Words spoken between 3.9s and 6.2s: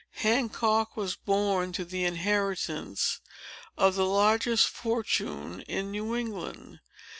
the largest fortune in New